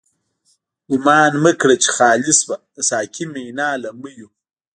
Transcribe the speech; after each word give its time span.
گومان 0.89 1.33
مکړه 1.43 1.75
چی 1.83 1.89
خالی 1.95 2.31
شوه، 2.39 2.57
د 2.75 2.77
ساقی 2.89 3.25
مینا 3.33 3.69
له 3.83 3.89
میو 4.01 4.27